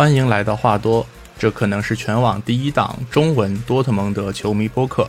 [0.00, 1.06] 欢迎来到话多，
[1.38, 5.06] 这可能是全网第一档中文多特蒙德球迷播客。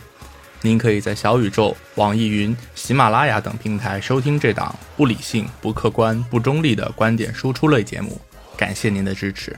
[0.60, 8.19] 您可以在小宇宙、网易云、喜马拉雅等平台收听这档不理性、不客观、不中立的观点输出类节目。
[8.58, 9.55] 感谢您的支持。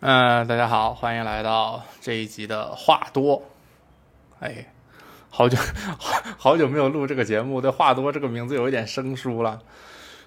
[0.00, 3.42] 嗯，大家好，欢迎来到这一集的话多。
[4.40, 4.66] 哎，
[5.34, 5.56] 好久
[6.36, 9.58] 好久没有录这个节目，对“话多”这个名字有一点生疏了。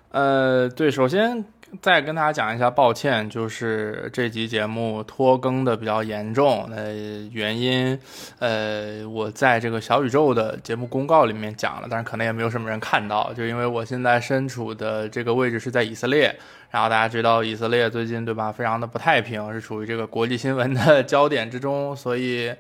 [0.09, 1.45] 呃，对，首先
[1.79, 6.67] 再跟大家讲一下，抱歉，就是这集节目拖更的比较严重。
[6.75, 6.91] 呃
[7.31, 7.99] 原因，
[8.39, 16.35] 呃，我在这个小宇宙的节目公告里面讲了，但是可能也没有什么人看到，就因为我现在身处的这个位置是在以色列。
[16.71, 22.53] 然后大家知道以色列最近对吧，非常的不太平，是处于这个国际新闻的 焦点之中，所以，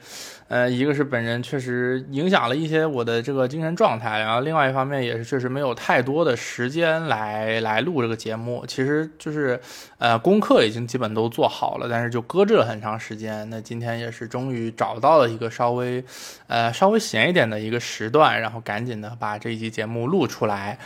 [0.47, 9.59] 呃，一个是本人确实影响了一些我的这个精神状态，然后另外一方面也是确实没有太多的时间来来录这个节目，其实就是，
[9.97, 13.49] 呃，功课已经基本都做好了，但是就搁置了很长时间。
[13.49, 16.01] 那今天也是终于找到了一个稍微，
[16.47, 20.77] 呃，稍微闲一点的一个时段，然后赶紧的把这一期节目录出来。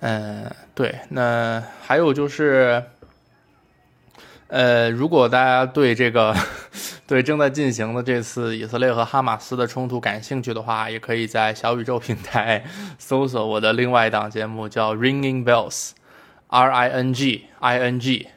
[0.00, 2.84] 嗯，对，那还有就是，
[4.46, 6.32] 呃，如果大家对这个
[7.06, 12.64] 对正在进行的这次以色列和哈马斯的冲突感兴趣的话，也可以在小宇宙平台
[12.96, 18.28] 搜索我的另外一档节目，叫 Ringing Bells，R I N G I N G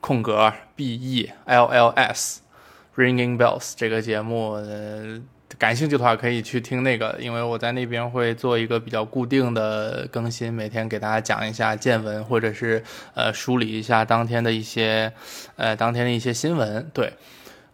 [0.00, 4.52] 空格 B E L L S，Ringing Bells 这个节目。
[4.52, 5.20] 呃
[5.58, 12.82] 感兴趣的话，可以去听那个，因为我在那边会做一个比较固定的更新，每天给大家讲一下见闻，或者是
[13.14, 15.12] 呃梳理一下当天的一些
[15.56, 16.88] 呃当天的一些新闻。
[16.94, 17.12] 对，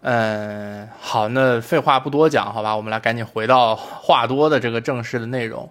[0.00, 5.70] 嗯，好，那废话不多讲，好吧，我们来赶紧回到话多的这个正式的内容。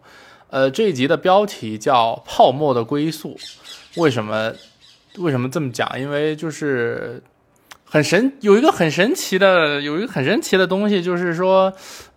[0.51, 3.35] 呃，这一集的标题叫《泡沫的归宿》，
[4.01, 4.53] 为什么
[5.17, 5.99] 为什么这么讲？
[5.99, 7.21] 因为就是。
[7.95, 11.72] 很神，有一个很神奇的，有一个很神奇的东西，就是说，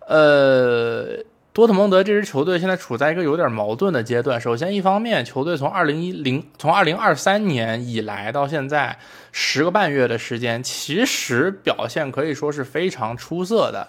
[0.09, 1.05] 呃，
[1.53, 4.41] 多特蒙德这支球队现在处在一个有点矛盾的阶段。
[4.41, 8.99] 首先，一方面，球队从二零一零，从二零二三年以来到现在
[9.31, 13.87] 十个半月的时间，其实表现可以说是非常出色的。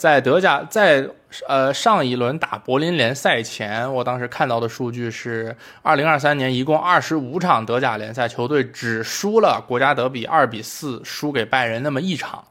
[0.00, 1.06] 在德甲，在
[1.46, 12.42] 呃上一轮打柏林联赛前，我当时看到的数据是，二零二三年一共二十五场德甲联赛，球队只输了国家德比二比四输给拜仁那么一场，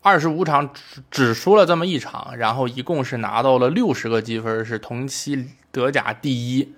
[0.00, 6.74] 二十五场只只输了这么一场，然后一共是拿到了六十个积分，是同期德甲第一。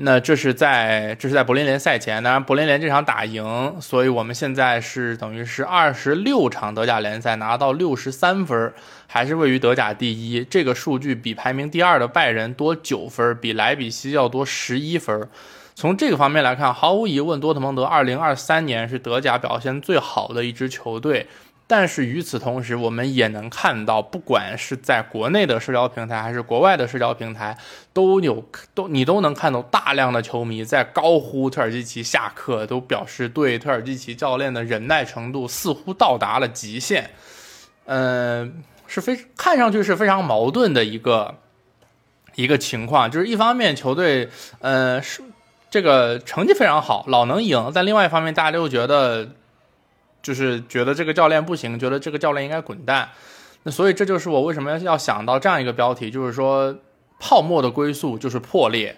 [0.00, 8.72] 那这是在这是在柏林联赛前，当然柏林联这场打赢，所以我们现在是等于是二十六场德甲联赛拿到六十三分，
[9.08, 10.44] 还是位于德甲第一。
[10.44, 15.28] 这个数据比排名第二的拜仁多九分，比莱比锡要多十一分。
[15.74, 21.26] 从这个方面来看，毫无疑问，多特蒙德二零二三年是德甲表现最好的一支球队。
[21.70, 27.54] 但是与此同时，我们也能看到，不管是在国内的社交平台，还是国外的社交平台，
[27.92, 28.42] 都有
[28.72, 37.10] 都你都能看到大量的球迷在高呼特尔基奇下课，都表示对特尔基奇教练的忍耐程度似乎到达了极限。
[37.84, 41.34] 嗯，是非看上去是非常矛盾的一个
[42.34, 44.30] 一个情况，就是一方面球队
[44.60, 45.22] 呃是
[45.68, 49.28] 这个成绩非常好，老能赢，但另外一方面大家又觉得。
[50.28, 53.08] 就是觉得这个教练不行，觉得这个教练应该滚蛋，
[53.62, 56.76] 那所以这就是我为什么要想到这样一个标题，就是说
[57.18, 58.94] 泡沫的归宿就是破裂。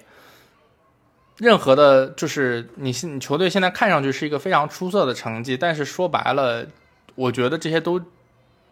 [1.36, 6.66] 任何的，就是你现球队现在看上去是一个非常出色的成绩，但是说白了，
[7.14, 8.00] 我觉得这些都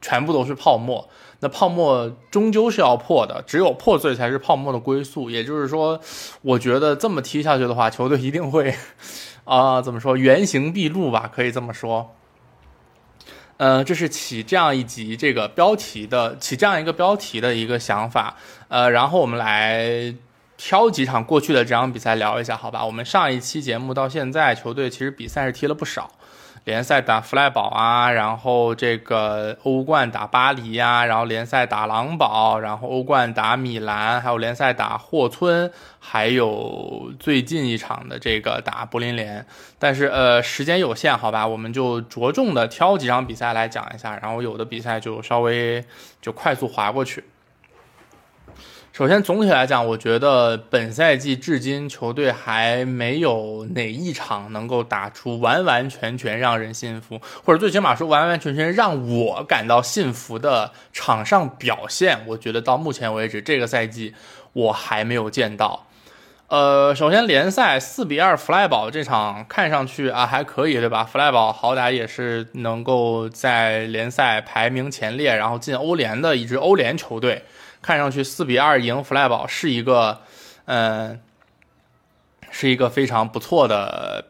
[0.00, 1.08] 全部都是泡沫。
[1.38, 5.30] 那泡沫终究是要破的，只有破碎才是泡沫的归宿。
[5.30, 6.00] 也就是说，
[6.42, 8.74] 我觉得这么踢下去的话，球队一定会
[9.44, 12.14] 啊，怎么说原形毕露吧，可以这么说。
[13.58, 18.36] 呃，这是起这样一集这个标题的，起这样一个标题的一个想法。
[18.68, 20.14] 呃，然后我们来
[20.56, 22.84] 挑几场过去的这场比赛聊一下，好吧？
[22.84, 26.10] 我们上一期节目到现在，球队其实比赛是踢了不少。
[26.68, 39.46] 联赛打弗赖堡啊，然后这个欧冠打巴黎呀，然后联赛打狼堡，然后欧冠打米兰，还有联赛打霍村，还有最近一场的这个打柏林联。
[39.78, 45.82] 但是呃，时间有限，好吧，我们就着重的挑几场比赛来讲一下，然后有的比赛就稍微
[46.20, 47.24] 就快速划过去。
[48.98, 62.24] 首先，总体来讲，我觉得本赛季至今球队还没有哪一场能够打出完完全全让人信服，或者最起码说完完全全让我感到信服的场上表现。
[62.26, 64.14] 我觉得到目前为止，这个赛季
[64.52, 65.86] 我还没有见到。
[66.48, 71.04] 呃，首先联赛四比二弗莱堡这场看上去啊还可以，对吧？
[71.04, 77.44] 弗莱堡好歹也是能够在联赛排名前列，然后进欧联的一支欧联球队。
[77.88, 80.20] 看上去四比二赢弗莱堡是一个，
[80.66, 81.18] 嗯，
[82.50, 84.26] 是一个非常不错的，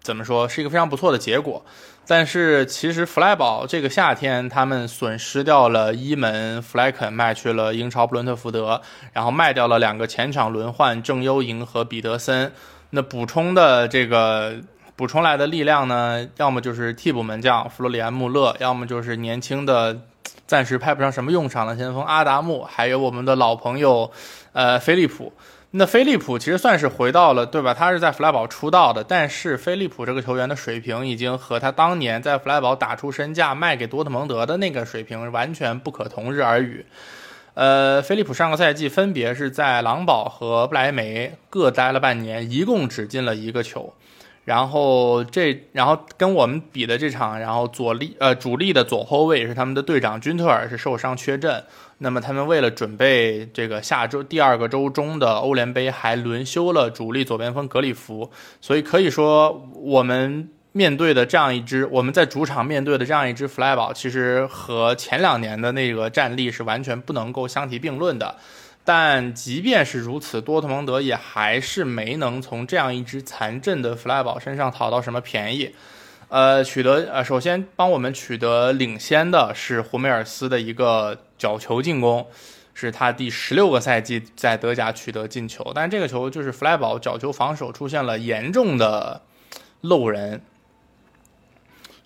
[0.00, 0.48] 怎么说？
[0.48, 1.64] 是一个非常不错的结果。
[2.08, 8.82] 但是其实弗莱堡这个夏天他们损失掉了一门弗莱肯卖去了英超布伦特福德，
[9.12, 12.52] 然后卖掉了两个前场轮换郑优莹和彼得森。
[12.90, 14.56] 那补充的这个
[14.96, 20.00] 补充来的力量呢，要么就是替补门将弗洛里安穆勒，要么就是年轻的。
[20.50, 24.10] 暂时派不上什么用场的前锋阿达木，还有我们的老朋友，
[24.52, 25.32] 呃，菲利普。
[25.70, 27.72] 那菲利普其实算是回到了，对吧？
[27.72, 36.84] 他是在弗莱堡出道的，但是菲利普这个球员的水平已经和他当年在弗莱堡打出身价卖给多特蒙德的那个水平完全不可同日而语。
[37.54, 43.94] 呃，菲利普上个赛季分别是在狼堡和不莱梅各待了半年，一共只进了一个球。
[44.50, 51.62] 然后这，然后跟我们比的这场，然后左力呃主力的左后卫是他们的队长君特尔是受伤缺阵，
[51.98, 58.28] 那么他们为了准备这个下周第二个周中的欧联杯，还轮休了主力左边锋格里夫，
[58.60, 68.34] 所以可以说我们面对的这样一支我们在主场面对的这样一支弗莱堡，其实和前两年的那个战力是完全不能够相提并论的。
[68.82, 75.74] 但即便是如此，多特蒙德也还是没能从这样一支残阵的弗莱堡身上讨到什么便宜。
[76.28, 82.26] 呃，取得呃，首先帮我们取得领先的是胡梅尔斯的一个角球进攻，
[82.72, 85.72] 是他第十六个赛季在德甲取得进球。
[85.74, 89.22] 但这个球就是弗莱堡角球防守出现了严重的
[89.82, 90.40] 漏人，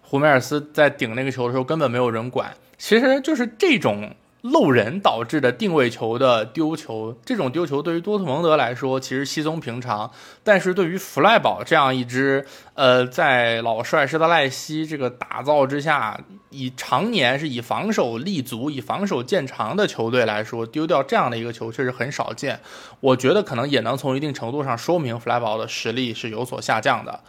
[0.03, 2.55] 胡梅尔斯在顶那个球的时候根本没有人管。
[2.77, 4.15] 其实就是这种。
[4.45, 10.11] 漏人导致的定位球的丢球，这种丢球对于多特蒙德来说其实稀松平常，
[10.43, 12.45] 但是对于弗赖堡这样一支，
[12.75, 16.21] 呃，在老帅施特赖西这个打造之下，
[16.51, 22.61] 以常年是以防守立足、以防守见长的球队来说，丢掉这样的一个球确实很少见。
[23.01, 27.21] 我觉得可能也能从一定程度上说明弗赖堡的实力是有所下降的。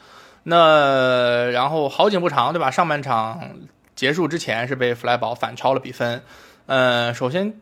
[0.44, 2.70] 那然后好景不长，对吧？
[2.70, 3.40] 上半场
[3.96, 6.22] 结束之前是被弗莱堡反超了比分。
[6.68, 7.54] 呃，首先，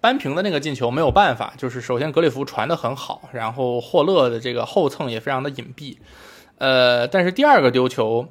[0.00, 5.96] 扳平的那个进球没有办法，就是首先格里夫传的很好，然后霍勒的这个后蹭也非常的隐蔽，
[6.58, 8.28] 呃，但是第二个丢球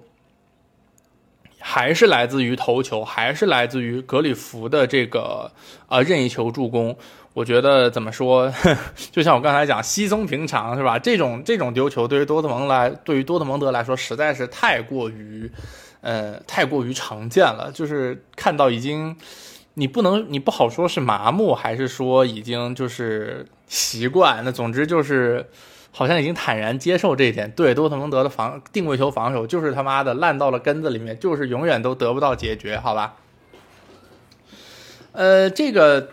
[1.59, 5.51] 还是来自于头球，还是来自于格里夫的这个
[5.87, 6.95] 呃任意球助攻。
[7.33, 8.53] 我觉得怎么说，
[9.11, 10.99] 就像我刚才讲，稀松平常是吧？
[10.99, 15.49] 这种这种丢球对于多特蒙来，对于多特蒙德来说实在是太过于
[16.01, 19.15] 呃太过于常见了，就是看到已经。
[19.75, 24.43] 你不能，你不好说是麻木，还是说已经就是习惯？
[24.43, 25.49] 那总之就是，
[25.93, 27.49] 好像已经坦然接受这一点。
[27.51, 33.15] 对，多特蒙德的防定位球防守就是他妈的烂到了根子里面，就是永远都得不到解决，好吧？
[35.13, 36.09] 呃，这个，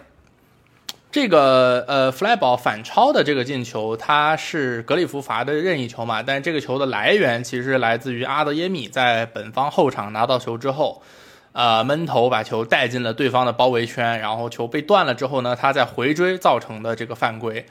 [1.11, 6.23] 这个，呃，弗莱堡反超的这个进球，它是格里夫罚的任意球嘛？
[6.23, 11.03] 但是这个球的来源其实来自于阿德耶米在本方后场拿到球之后。
[11.59, 17.67] 呃，闷头把球带进了对方的包围圈，然后球被断了之后呢，他在回追造成的这个犯规。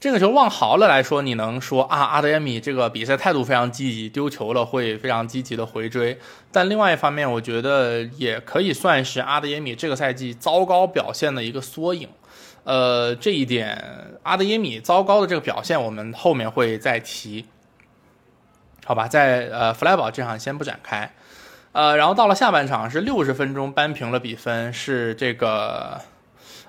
[0.00, 6.18] 这个球往好了来说，你能说啊，阿德耶米这个比赛态度非常积极，丢球了会非常积极的回追。
[6.50, 12.08] 但另外一方面，我觉得也可以算是阿德耶米这个赛季糟糕表现的一个缩影。
[12.64, 17.46] 呃，这一点，阿德耶米糟糕的这个表现，我们后面会再提。
[18.84, 21.12] 好吧，在呃弗莱堡这场先不展开。
[21.72, 26.00] 呃，然后到了下半场是六十分钟扳平了比分，是这个，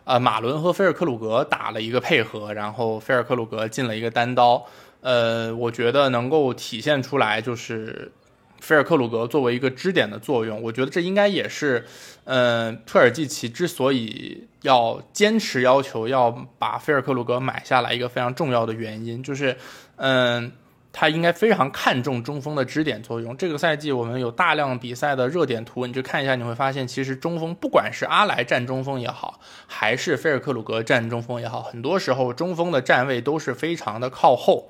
[0.04, 4.66] 呃，马伦和菲尔克鲁格打了一个配合，然后菲尔克鲁格进了一个单刀，
[5.02, 8.12] 呃，我觉得能够体现出来就是
[8.60, 11.86] 菲尔克鲁格作为一个支点的作用，我觉得这应该也是，
[12.26, 16.30] 嗯，特尔季奇之所以要坚持要求要
[16.60, 19.58] 把菲尔克鲁格买下来一个非常重要的原因，就是，
[19.96, 20.52] 嗯。
[20.92, 23.36] 他应该非常看重中锋的支点作用。
[23.38, 34.70] 这个赛季我们有大量比赛的热点图，你去看一下，你会发现，其实中锋不管是阿莱站中锋也好，还是菲尔克鲁格站中锋也好，很多时候中锋的站位都是非常的靠后。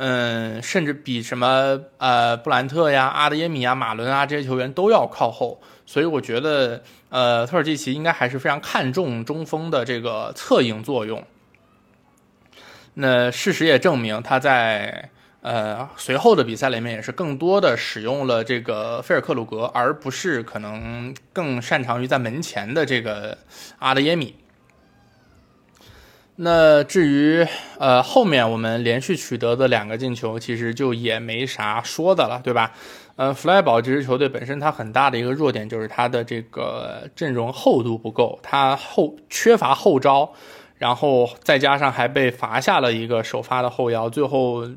[0.00, 5.60] 嗯，甚至比什么呃布兰特呀、阿德耶米啊、马伦啊这些球员都要靠后。
[5.86, 11.24] 所以我觉得，呃，特尔季奇应该还是非常看重中锋的这个策应作用。
[12.94, 15.10] 那事实也证明，他在
[15.48, 23.38] 呃随后的比赛里面也是更多的使用了这个菲尔克鲁格，而不是可能更擅长于在门前的这个
[23.78, 24.34] 阿德耶米。
[26.36, 27.46] 那至于
[27.78, 32.72] 呃后面我们连续取得的两个进球，其实就也没啥说的了，对吧？
[33.16, 40.30] 呃，弗莱堡这支球队本身它很大的一个弱点就是它的这个阵容厚度不够，它后缺乏后招，
[40.76, 44.68] 然后再加上还被罚下了一个首发的后腰，最后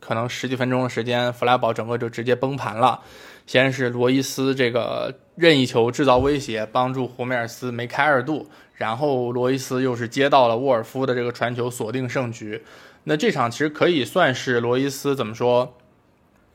[0.00, 3.00] 可能十几分钟的时间，弗莱堡整个就直接崩盘了。
[3.46, 8.48] 先是罗伊斯这个任意球制造威胁，帮助胡梅尔斯梅开二度。
[8.74, 12.62] 然后罗伊斯又是接到了沃尔夫的这个传球，锁定胜局。
[13.04, 15.76] 那这场其实可以算是罗伊斯怎么说？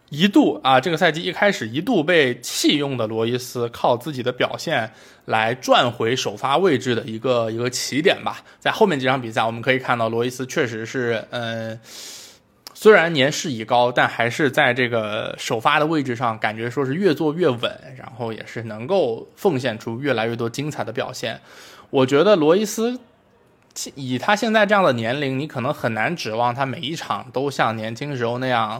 [0.09, 4.89] 一度啊，这个赛季一开始一度被弃用的罗伊斯，靠自己的表现
[5.25, 8.41] 来赚回首发位置的一个一个起点吧。
[8.57, 11.77] 在后面几场比赛，我们可以看到罗伊斯确实是，嗯，
[12.79, 21.41] 虽然年事已高，但还是在这个首发的位置上，感觉说是越做越稳，然后也是能够奉献出越来越多精彩的表现。
[21.89, 22.99] 我觉得罗伊斯
[23.95, 28.79] 以他现在这样的年龄，你可能很难指望他每一场都像年轻时候那样，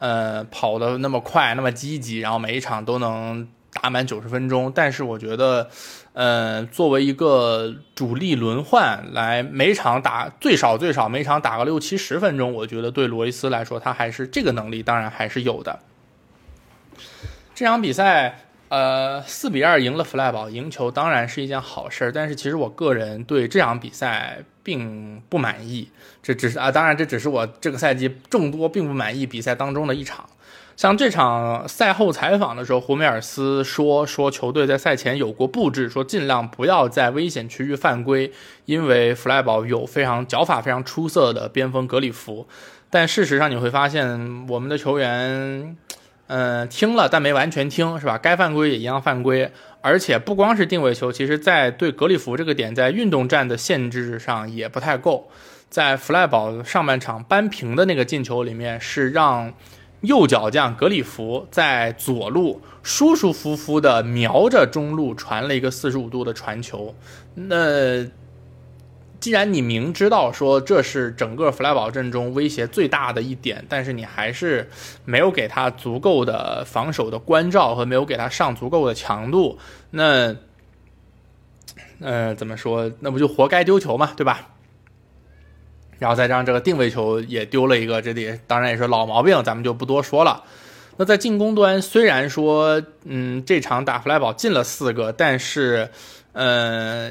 [0.00, 4.72] 呃，跑的那么快、那么积极，然后每一场都能打满九十分钟。
[4.74, 5.70] 但是我觉得，
[6.16, 15.78] 呃，作为一个主力轮换来每场打最少最少每场打个六七十分钟，我觉得对罗伊斯来说，他还是这个能力，当然还是有的。
[17.54, 18.40] 这场比赛。
[18.68, 22.10] 呃，四比二赢了弗莱堡，赢球当然是一件好事。
[22.12, 25.88] 但是其实我个人对这场比赛并不满意，
[26.20, 30.28] 这只是啊，当然这只是我这个赛季众多并不满意比赛当中的一场。
[30.76, 38.30] 像这场赛后采访的时候，胡梅尔斯说说球队在赛前有过布置，说尽量不要在危险区域犯规，
[38.66, 42.46] 因为弗莱堡有非常脚法非常出色的边锋格里夫。
[42.90, 45.76] 但事实上你会发现，我们的球员。
[46.28, 48.18] 嗯，听了但没完全听，是吧？
[48.18, 55.30] 该犯规也一样犯规，而且不光是定位球，其实在对格里夫这个点，在运动战的限制上也不太够。
[55.70, 59.54] 在弗赖堡上半场扳平的那个进球里面，是让
[60.00, 66.94] 右脚将格里夫在左路舒舒服服的瞄着中路传了一个四十五度的传球，
[67.34, 68.06] 那。
[69.18, 74.68] 既然你明知道说这是整个弗莱堡阵中威胁最大的一点，但是你还是
[75.06, 79.58] 没有给他足够的防守的关照和没有给他上足够的强度，
[79.90, 80.36] 那，
[82.00, 82.92] 呃，怎么说？
[83.00, 84.50] 那不就活该丢球嘛，对吧？
[85.98, 90.44] 然后再让这个定位球也丢了一个，这里当然也是老毛病，咱们就不多说了。
[90.96, 95.90] 那在进攻端，虽然说，嗯，这场打弗莱堡进了四个，但是，
[96.32, 97.10] 呃。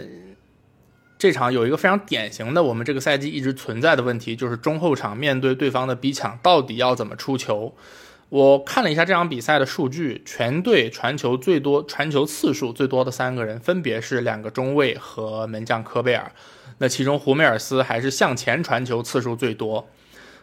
[1.18, 7.74] 这场有一个非常典型的，我们这个赛季一直存在的问题，就是中后场面对对方的逼抢，到底要怎么出球？
[8.28, 16.30] 我看了一下这场比赛的数据，全队传球最多、传球次数最多的三个人，分别是两个中卫和门将科贝尔。
[16.78, 19.88] 那其中胡梅尔斯还是向前传球次数最多。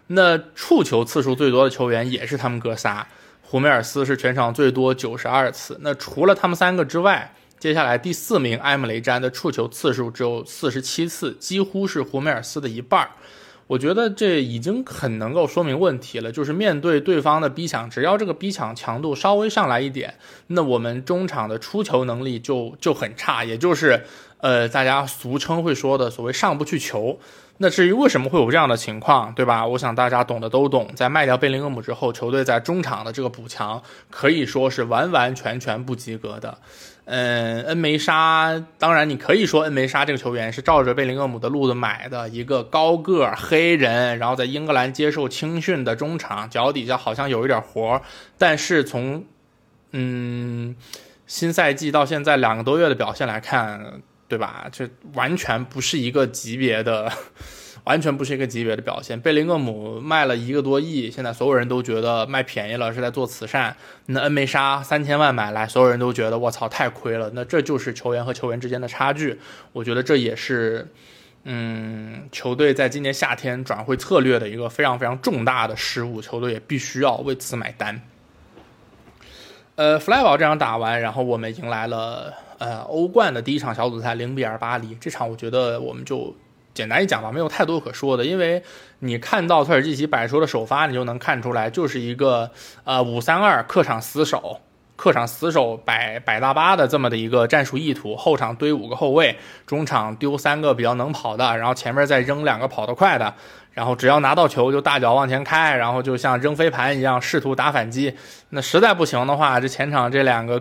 [0.08, 3.06] 那触球次数最多的球员也是他们哥仨，
[3.42, 5.78] 胡梅尔斯是全场最多九十二次。
[5.80, 13.10] 那除了他们三个之外，接下来第四名埃姆雷詹的触球次数只有四十七次，几乎是胡梅尔斯的一半儿。
[13.68, 20.14] 我觉得这已经很能够说明问题了，就是面对对方的逼抢，只要这个逼抢强度稍微上来一点，
[20.48, 24.04] 那我们中场的出球能力就就很差，也就是
[24.42, 27.18] 呃大家俗称会说的所谓上不去球。
[27.58, 29.64] 那至于为什么会有这样的情况，对吧？
[29.64, 30.90] 我想大家懂的都懂。
[30.96, 33.80] 在卖掉贝林厄姆之后，球队在中场的这个补强
[34.10, 36.58] 可以说是完完全全不及格的。
[37.04, 48.00] 嗯，恩梅沙，当然你可以说恩梅沙这个球员是照着贝林厄姆的路子买的，一个高个黑人，然后在英格兰接受青训的中场，脚底下好像有一点活
[48.38, 49.24] 但是从
[49.92, 50.74] 嗯
[51.26, 54.00] 新赛季到现在两个多月的表现来看，
[54.32, 54.66] 对吧？
[54.72, 57.12] 这完全不是一个级别的。
[57.84, 59.20] 完全不是一个级别的表现。
[59.20, 63.76] 贝林厄姆卖了一个多亿，现在所有人都觉得卖便宜了，是在做慈善。
[64.06, 67.28] 那恩梅沙三千万买来，所有人都觉得我操太亏了。
[67.34, 69.40] 那这就是球员和球员之间的差距。
[69.72, 70.92] 我觉得这也是，
[71.42, 78.00] 嗯，球队在今年夏天转会策略的一个非常非常重大的失误，球队也必须要为此买单。
[79.74, 84.96] 呃，弗莱堡这场打完，然后我们迎来了呃欧冠的第一场小组赛，零比二巴黎。
[85.00, 86.34] 这场我觉得我们就。
[86.74, 88.62] 简单一讲吧，没有太多可说的，因为
[89.00, 92.50] 你看到特尔季奇摆出的首发，你就能看出来，就是一个
[92.84, 94.58] 呃五三二客场死守，
[94.96, 103.34] 客场死守摆摆大巴的这么的一个战术意图，后场堆五个后卫，中场丢三个比较能跑的，然后前面再扔两个跑得快的，
[103.72, 108.16] 然后只要拿到球就大脚往前开，然后就像扔飞盘一样试图打反击。
[108.48, 110.58] 那实在不行的话，这前场这两个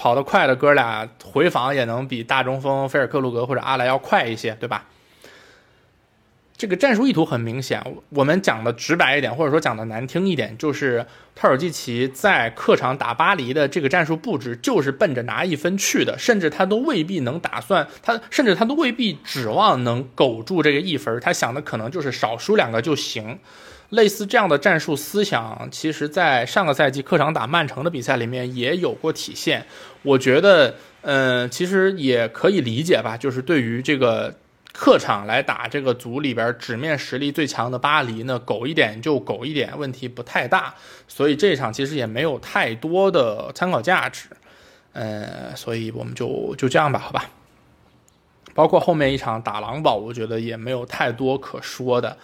[0.00, 4.86] 跑得快的哥俩回防也能比大中锋菲尔克鲁格或者阿莱要快一些，对吧？
[6.56, 11.04] 这个战术意图很明显，我们讲的直白一点，或者说讲的难听一点，就是
[11.34, 23.38] 特尔季奇在客场打巴黎的这个战术布置，就是奔着拿一分去的，甚至他都未必能打算，他甚至他都未必指望能苟住这个一分，他想的可能就是少输两个就行。
[23.90, 29.66] 类似这样的战术思想，其实在上个赛季客场打曼城的比赛里面也有过体现。
[30.02, 34.34] 我觉得，嗯，其实也可以理解吧，就是对于这个。
[34.72, 40.76] 客场来打这个组里边纸面实力最强的巴黎呢，苟一点就苟一点，问题不太大。
[41.08, 44.28] 所以这场其实也没有太多的参考价值，
[44.92, 47.28] 呃，所以我们就就这样吧，好吧。
[48.54, 52.16] 包括后面一场打狼堡，我觉得也没有太多可说的，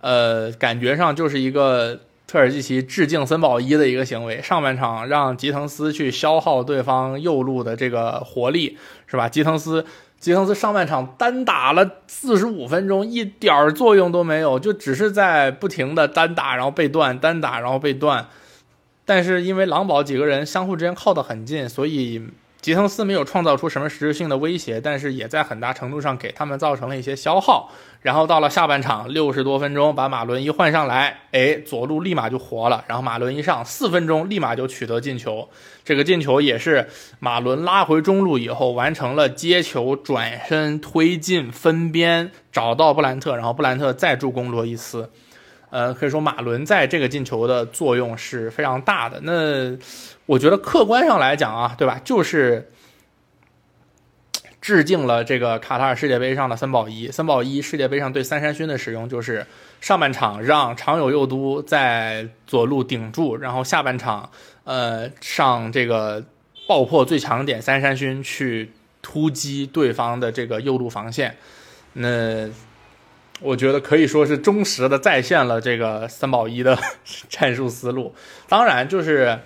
[0.00, 4.40] 呃，感觉上就是一个特尔季奇致敬森保一的一个行为。
[4.42, 9.28] 上半场让吉滕斯去消耗对方右路的这个活力，是吧？
[9.28, 9.84] 吉滕斯。
[10.20, 18.26] 吉滕斯上半场单打了四十五分钟，一点儿作用都没有，就只是在不停的单打，然后被断，单打然后被断。
[19.04, 22.22] 但是因为狼堡几个人相互之间靠得很近，所以。
[22.60, 27.70] 吉滕斯没有创造出什么实质性的威胁，但是也在很大程度上给他们造成了一些消耗。
[28.02, 32.84] 然后到了下半场六十多分钟，把马伦一换上来，哎，左路立马就活了。
[32.88, 35.48] 然后马伦一上四分钟，立马就取得进球。
[35.84, 36.88] 这个进球也是
[37.20, 45.10] 马伦拉回中路以后完成了接球、转身、推进、分边，找到布兰特，然后布兰特再助攻罗伊斯。
[45.70, 49.20] 呃，可以说马伦在这个进球的作用是非常大的。
[49.22, 49.76] 那
[50.28, 51.98] 我觉得客观上来讲啊，对吧？
[52.04, 52.70] 就是
[54.60, 57.10] 致敬了这个卡塔尔世界杯上的森保一。
[57.10, 59.46] 森保一世界杯上对三山勋的使用，就是
[59.80, 64.30] 上半场让常有右都在左路顶住，然后下半场
[64.64, 66.22] 呃上这个
[66.66, 71.36] 爆破最强点三山勋去突击对方的这个右路防线。
[71.94, 72.48] 那。
[73.40, 76.76] 我觉得可以说是忠实的再现了这个三保一的
[77.30, 78.12] 战术思路。
[78.48, 79.38] 当然，就是，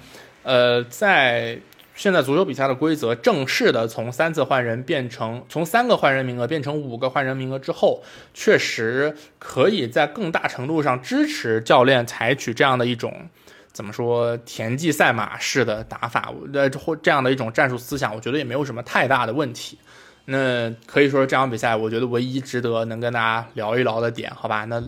[0.43, 1.59] 呃，在
[1.95, 8.03] 现在足球比赛的规则正式的从三次换人变成从三个换人名额变成五个换人名额之后，
[8.35, 13.29] 确实可以在更大程度上支持教练采取这样的一种
[13.73, 19.79] 怎么说田忌赛马式的打法，呃，或这样的一种战术思想，我觉得也没有什么太大的问题。
[20.25, 24.65] 那可以说这场比赛，我觉得唯一值得能跟大家聊一聊的点，好吧？
[24.65, 24.83] 那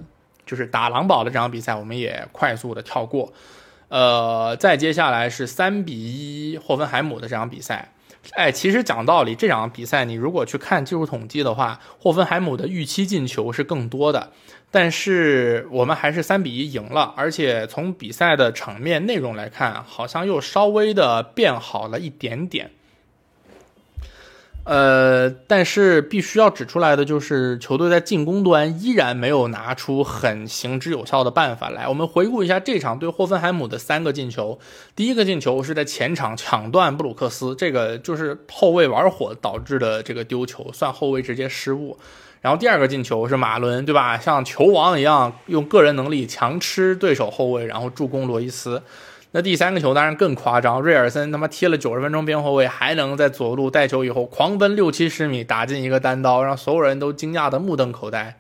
[0.47, 3.33] 就是打狼堡的这场比赛，我们也快速的跳过。
[3.95, 7.93] 呃，再接下来是三比一霍芬海姆的这场比赛。
[8.33, 14.33] 哎，其实讲道理，这场比赛你如果去看技术统计的话，霍芬海姆的预期进球是更多的，
[14.73, 22.73] 但是我们还是三比一赢了，而且从比赛的场面内容来看，好像又稍微的变好了一点点。
[24.65, 31.87] 呃，但是必须要指出来的就是，球队在进攻端依然没有拿出很行之有效的办法来。
[31.87, 34.59] 我们回顾一下这场对霍芬海姆的三个进球，
[34.97, 41.99] 第一个进球是在前场抢断布鲁克斯，这个就是后卫玩火导致的这个丢球，算后卫直接失误。
[42.41, 44.19] 然后第二个进球是马伦，对吧？
[44.19, 48.83] 像球王一样用个人能力强吃对手后卫，然后助攻罗伊斯。
[49.37, 58.39] 那第三个球当然更夸张，瑞尔森他妈踢了九十分钟边后卫，还能在左路带球以后狂奔六七十米打进一个单刀，让所有人都惊讶的目瞪口呆。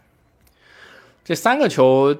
[1.24, 2.16] 这三个球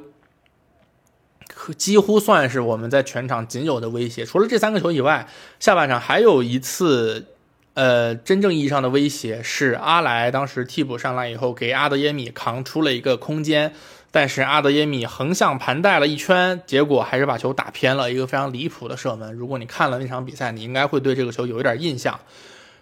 [1.77, 4.27] 几乎算是我们在全场仅有的威胁。
[4.27, 5.29] 除了这三个球以外，
[5.61, 7.27] 下半场还有一次，
[7.75, 13.73] 呃，真正意义上的威胁是阿莱当时替补上来以后，给阿德耶米扛出了一个空间。
[14.15, 19.35] 但是阿德耶米横向盘带了一圈，结果还是把球打偏了，一个非常离谱的射门。
[19.35, 22.21] 如果你看了那场比赛，你应该会对这个球有一点印象。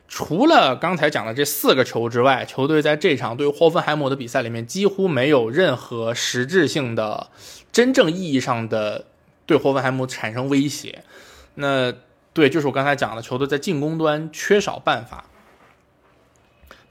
[0.08, 7.28] 除了刚才讲的这四个球之外，球队在这场对霍芬海姆的比赛里面几乎没有任何实质性的、
[7.72, 9.06] 真正意义上的
[9.46, 11.02] 对霍芬海姆产生威胁。
[11.54, 11.94] 那
[12.34, 15.24] 对，就是我刚才讲的，球队在进攻端缺少办法。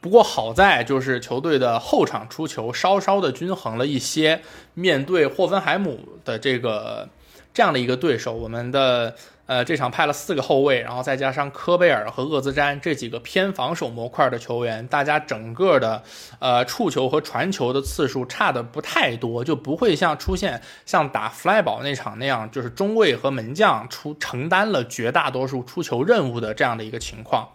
[0.02, 4.42] 不过好在就是球队的后场出球稍稍的均衡了一些。
[4.74, 7.08] 面对霍芬海姆的这个
[7.54, 9.14] 这样的一个对手，我们的
[9.46, 16.02] 呃，这场派了四个后卫，然后再加上科贝尔和厄兹詹这几个偏防守模块的球员，大家整个的
[16.40, 27.50] 呃触球和传球的次数差的不太多，就不会像出现像打弗莱堡那场那样，就是中卫和门将出承担了绝大多数出球任务的这样的一个情况。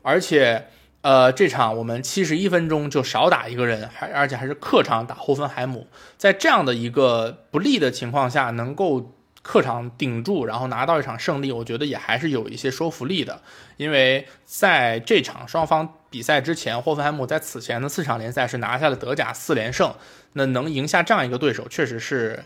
[0.00, 0.66] 而且，
[1.02, 9.14] 呃，这场我们七十一分钟就少打一个人，还而且还是客场打霍芬海姆，在这样的一个不利的情况下，能够。
[9.40, 13.40] 客场顶住，然后拿到一场胜利，我觉得也还是有一些说服力的。
[13.78, 19.94] 因为在这场双方比赛之前，霍芬海姆在此前的四场联赛是拿下了德甲四连胜，
[20.34, 22.44] 那能赢下这样一个对手，确实是，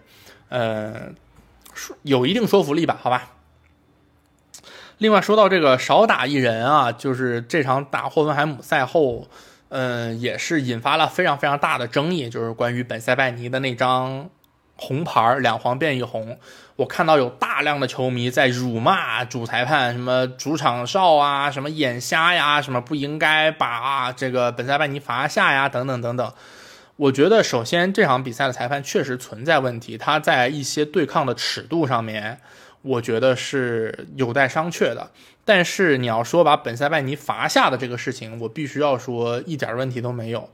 [0.49, 1.09] 呃，
[2.03, 2.97] 有一定说服力吧？
[3.03, 3.33] 好吧。
[5.03, 9.27] 另外说到这个少打一人啊，就是这场打霍芬海姆赛后，
[9.69, 14.31] 嗯，也是引发了非常非常大的争议，就是关于本塞拜尼的那张。
[14.75, 16.38] 红牌两黄变一红，
[16.75, 26.33] 我看到有大量的球迷在辱骂主裁判，什么主场哨啊，什么眼瞎呀，什么不应该把这个本塞拜尼罚下呀，等等等等。
[26.97, 32.41] 我觉得首先这场比赛的裁判确实存在问题，他在一些对抗的尺度上面，
[32.83, 35.11] 我觉得是有待商榷的。
[35.45, 40.49] 但是你要说把本塞拜尼罚下的这个事情，我必须要说一点问题都没有。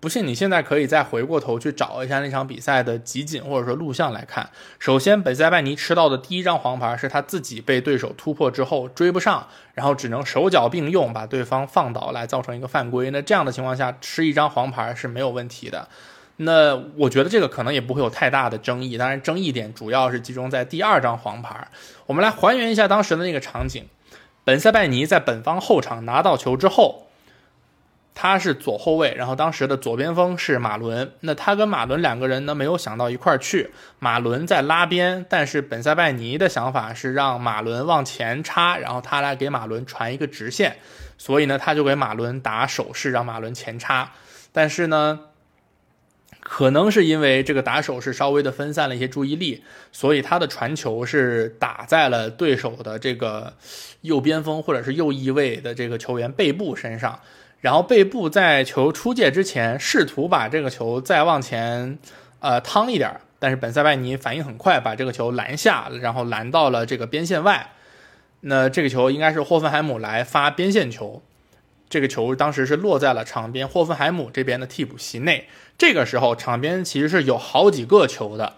[0.00, 4.50] 不信，你现在可以再回过头去找一下那场比赛的集锦或者说录像来看。
[4.78, 13.10] 首先，本塞拜尼吃到的第一张黄牌是他自己被对手突破之后追不上，然后只能手脚并用把对方放倒来造成一个犯规。
[13.10, 15.88] 那这样的情况下吃一张黄牌是没有问题的。
[16.36, 18.98] 那我觉得这个可能也不会有太大的争议。
[18.98, 21.68] 当然，争议点主要是集中在第二张黄牌。
[22.06, 23.84] 我们来还原一下当时的那个场景：
[24.44, 27.02] 本塞拜尼在本方后场拿到球之后。
[28.16, 31.10] 他是左后卫，然后当时的左边锋是马伦。
[31.18, 33.72] 那他跟马伦两个人呢，没有想到一块儿去。
[33.98, 40.76] 马伦在拉边，但是本塞拜尼的想法是让马伦往前插，然后他来给马伦传一个直线。
[41.18, 44.12] 所以呢，他就给马伦打手势，让马伦前插。
[44.52, 45.18] 但是呢，
[46.44, 53.52] 可能是因为这个打手是稍微的分散了一些注意力，所以他的传球是打在了对手的这个
[54.02, 57.18] 右边锋或者是右翼位的这个球员背部身上。
[57.60, 61.98] 然后背部在球出界之前，试图把这个球再往前，
[62.40, 67.70] 呃，趟一点但是本塞拜尼反应很快，把这个球拦下，然后拦到了这个边线外。
[68.40, 71.22] 那这个球应该是霍芬海姆来发边线球，
[71.94, 75.46] 这个球当时是落在了场边霍芬海姆这边的替补席内。
[75.78, 78.54] 这个时候场边其实是有好几个球的。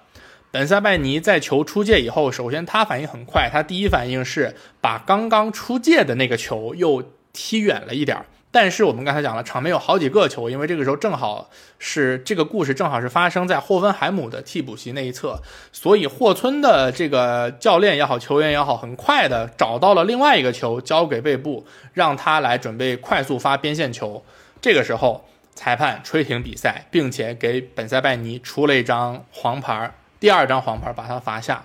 [0.50, 8.24] 本塞拜尼在球出界以后，首先他反应很快，他第一反应是把刚刚出界的那个球又踢远了一点
[8.56, 15.38] 但是我们刚才讲了，场面有好几个球，因为这个时候正好是这个故事正好是发生在霍芬海姆的替补席那一侧，
[15.72, 24.24] 所以霍村的这个教练也好，球员也好，很快的找到了另外一个球，交给贝布，让他来准备快速发边线球。
[24.62, 31.62] 这个时候，裁判吹停比赛，并且给本塞拜尼出了一张黄牌，第二张黄牌把他罚下。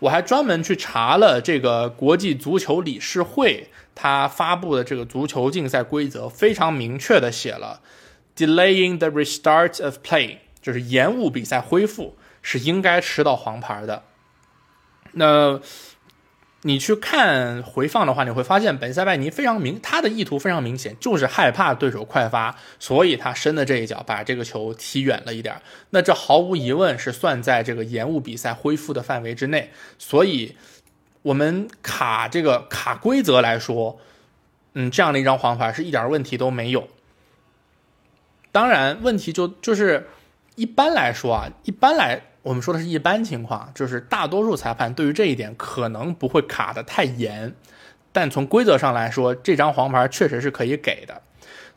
[0.00, 3.68] 我还专门去查了这个国际足球理事会。
[3.98, 7.80] 他发布的这个足球竞赛规则非常明确的写了
[8.36, 14.02] ，delaying the restart of play 就是延误比赛恢复是应该吃到黄牌的。
[15.12, 15.58] 那
[16.60, 25.62] 你去看回放的话，你会发现本塞拜尼非常明，他的意图非常明显，就是害怕对手快发，所以他伸的这一脚把这个球踢远了一点。
[25.88, 30.54] 那这毫无疑问是算在这个延误比赛恢复的范围之内，所以。
[31.26, 33.98] 我们卡这个卡规则来说，
[34.74, 36.88] 嗯，这样的一张黄牌是一点问题都没有。
[38.52, 40.08] 当然，问题就就是
[40.54, 47.52] 一般来说啊，一般来我们说的是一般情况，就是大多数裁判对于这一点可能不会卡的太严，
[48.12, 51.22] 但从规则上来说，这张黄牌确实是可以给的。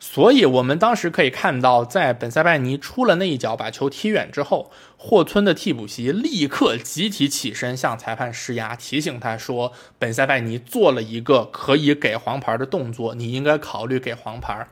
[0.02, 14.66] 所以，我们当时可以看到，在本塞拜尼出了那一脚把球踢远之后，霍村的替补席立刻集体起身向裁判施压，提醒他说：“本塞拜尼做了一个可以给黄牌的动作，你应该考虑给黄牌。”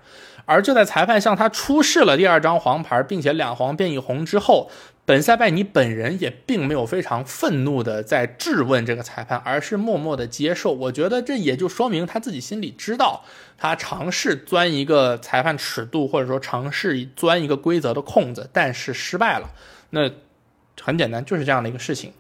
[0.47, 4.71] 而就在裁判向他出示了第二张黄牌，并且两黄变一红之后。
[5.05, 10.71] 本塞拜尼本人也并没有非常愤怒的在质问这个裁判，而是默默的接受。
[10.75, 13.25] 我觉得这也就说明他自己心里知道，
[13.59, 19.51] 他尝试钻一个裁判尺度，或者说尝试钻一个规则的空子，但是失败了。
[19.91, 20.11] 那
[20.81, 22.13] 很简单，就是这样的一个事情。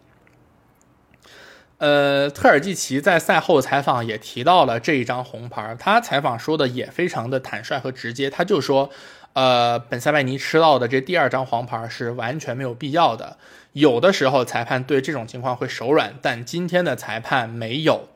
[1.78, 8.90] 呃，特尔季奇在赛后采访也提到了这一张红牌，他采访说的也非常的坦率和直接，他就说。
[9.34, 13.36] 呃，本塞拜尼吃到的这第二张黄牌是完全没有必要的。
[13.72, 18.08] 有的时候裁判对这种情况会手软，但今天的裁判没有。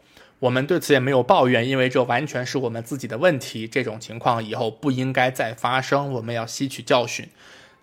[0.43, 3.69] 我们对此也没有抱怨，因为这完全是我们自己的问题。
[3.69, 7.29] 这种情况以后不应该再发生，我们要吸取教训。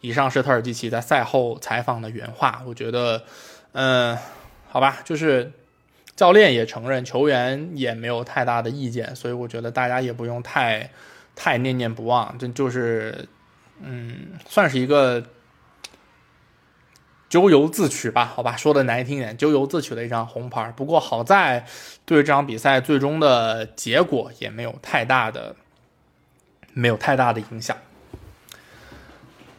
[0.02, 2.62] 以上是特尔基奇在赛后采访的原话。
[2.68, 3.24] 我觉得，
[3.72, 4.18] 嗯，
[4.68, 5.54] 好吧，就是
[6.18, 10.90] 教练也承认，球员也没有太大的意见，所以我觉得大家也不用太
[11.38, 12.38] 太念念不忘。
[12.38, 13.26] 这就是，
[13.82, 15.24] 嗯，算是一个。
[17.30, 20.74] 咎由自取吧，好吧，说的难听点，咎由自取的一张红牌。
[20.76, 21.64] 不过好在
[22.04, 25.56] 对这场比赛最终的结果也没有太大的，
[26.74, 27.78] 没有太大的影响。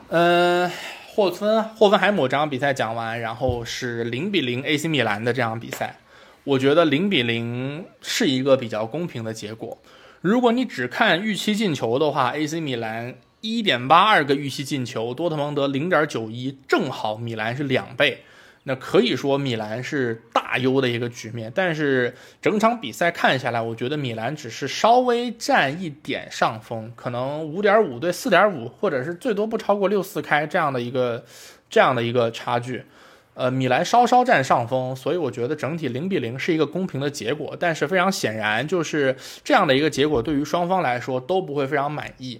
[0.08, 0.68] 嗯，
[1.14, 5.98] 霍芬霍芬海姆这场比赛讲完，然后是零比零 AC 米兰的这场比赛，
[6.42, 9.78] 我觉得零比零是一个比较公平的结果。
[10.20, 13.14] 如果你只看预期进球的话，AC 米兰。
[13.40, 18.22] 一点八二个预期进球，多特蒙德零点九一，正好米兰是两倍，
[18.64, 21.50] 那可以说米兰是大优的一个局面。
[21.54, 31.24] 但是整场比赛看下来，我觉得米兰只是稍微占一点上风，可能五点五对四点五，或者是最多不超过六四开这样的一个
[31.70, 32.84] 这样的一个差距。
[33.32, 37.56] 呃，米兰稍稍占上风，所以我觉得整体零比零是一个公平的结果。
[37.58, 42.38] 但是非常显然，就是这样的一个结果对于双方来说都不会非常满意。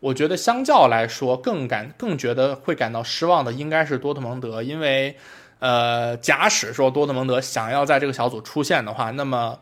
[0.00, 5.16] 我觉得相较来说，更感更觉得会感到失望的应该是多特蒙德，因为，
[5.58, 9.58] 呃，假使说多特蒙德想要在这个小组出线的话，那么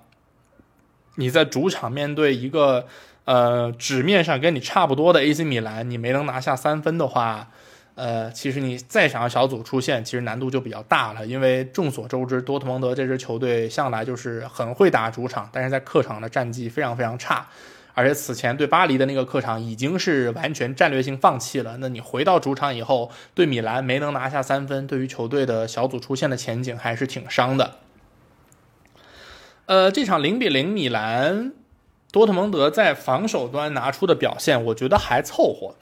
[1.14, 2.86] 你在主场面对一个
[3.24, 7.48] 呃纸面上跟你差不多的 AC 米兰，你没能拿下三分的话，
[7.94, 11.26] 呃，其实你再想要小组出线，其实难度就比较大了。
[11.26, 17.48] 因为众所周知，多特蒙德这支球队向来就是很会打主场，但是在客场的战绩非常非常差。
[17.96, 21.78] 而且此前对巴黎的那个客场已经是完全战略性放弃了。
[21.78, 27.76] 那你回到主场以后，对米兰没能拿下三分，对于球队的小组出线的前景还是挺伤的。
[29.64, 31.52] 呃，这场零比零米兰，
[32.12, 35.74] 多特蒙德在防守端拿出的表现，我觉得还凑合。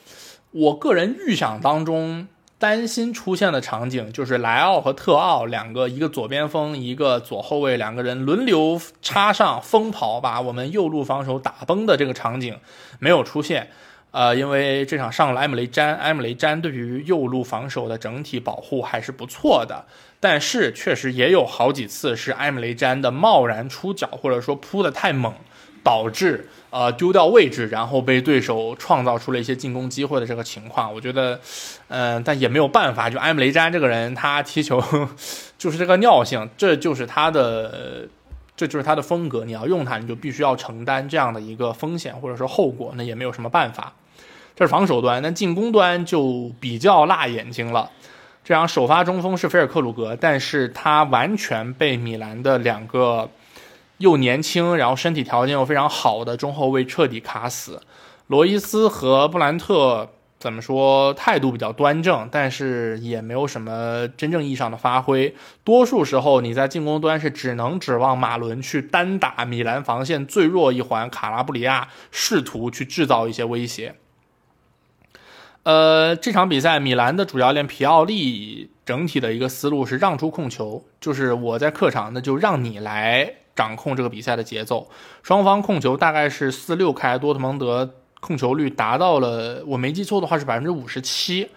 [0.53, 2.29] 我个人预想当中。
[2.59, 12.59] 担心出现的场景就是莱奥和特奥两个，一个左边锋，一个左后卫，两个人轮流插上疯跑，把我们右路防守打崩的这个场景
[12.99, 13.69] 没有出现。
[14.13, 19.85] 呃，因为这场上了埃姆雷詹，埃姆雷詹对于右路防守的整体保护还是不错的，
[20.21, 25.35] 但是确实也有好几次是埃姆雷詹的贸然出脚，或者说扑的太猛。
[25.85, 31.39] 导致呃丢掉位置，然后被对手创造出了一些进攻机会的这个情况，我觉得，
[31.87, 33.09] 嗯，但也没有办法。
[33.09, 34.83] 就埃姆雷詹这个人，他踢球
[35.57, 38.09] 就是这个尿性，这就是他的，
[38.57, 39.45] 这就是他的风格。
[39.45, 43.93] 你要用他，你就必须要承担这样的一个风险或者说后果，那也没有什么办法。
[44.57, 47.89] 这是防守端，那进攻端就比较辣眼睛了。
[48.43, 53.31] 这样首发中锋是菲尔克鲁格，但是他完全被米兰的两个。
[53.99, 57.81] 又年轻，然后身体条件又非常好的中后卫彻底卡死。
[58.27, 65.35] 罗伊斯和布兰特怎么说态度比较端正，但是也没有什么真正意义上的发挥。
[65.63, 73.95] 多数时候你在进攻端是只能指望马伦去单打米兰防线最弱一环卡拉布里亚，试图去制造一些威胁。
[75.63, 83.35] 呃，这场比赛米兰的主教练皮奥利整体的一个思路是让出控球，就是我在客场那就让你来。
[83.55, 84.89] 掌控这个比赛的节奏，
[85.23, 91.49] 双方控球大概是四六开，多特蒙德控球率达到了，我没记错的话是百分之五十七。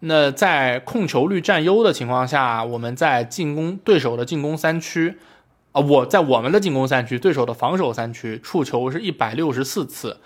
[0.00, 5.16] 那在控球率占优的情况下，我们在进攻对手的进攻三区，
[5.72, 10.18] 啊，我在我们的进攻三区，对手的防守三区触球是一百六十四次。